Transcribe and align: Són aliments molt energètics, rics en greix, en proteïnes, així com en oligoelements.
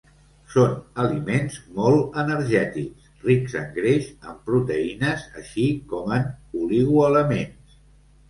Són 0.51 0.71
aliments 1.01 1.57
molt 1.73 2.15
energètics, 2.21 3.11
rics 3.27 3.53
en 3.61 3.69
greix, 3.77 4.09
en 4.31 4.39
proteïnes, 4.47 5.25
així 5.41 5.67
com 5.93 6.15
en 6.19 6.25
oligoelements. 6.63 7.77